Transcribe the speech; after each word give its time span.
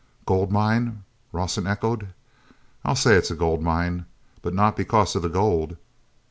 "Gold 0.25 0.51
mine!" 0.51 1.03
Rawson 1.31 1.67
echoed. 1.67 2.07
"I'll 2.83 2.95
say 2.95 3.17
it's 3.17 3.29
a 3.29 3.35
gold 3.35 3.61
mine—but 3.61 4.51
not 4.51 4.75
because 4.75 5.15
of 5.15 5.21
the 5.21 5.29
gold. 5.29 5.77